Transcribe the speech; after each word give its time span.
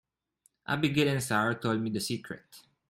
Abigail 0.65 1.09
and 1.09 1.21
Sara 1.21 1.53
told 1.53 1.79
me 1.79 1.91
the 1.91 1.99
secret. 2.01 2.41